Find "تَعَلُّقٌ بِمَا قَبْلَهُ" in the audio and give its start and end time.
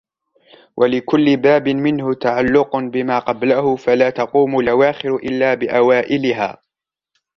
2.13-3.75